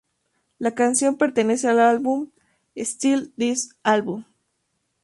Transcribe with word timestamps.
La 0.57 0.71
canción 0.73 1.15
pertenece 1.15 1.67
al 1.67 1.79
álbum 1.79 2.29
Steal 2.75 3.31
This 3.37 3.75
Album! 3.83 4.23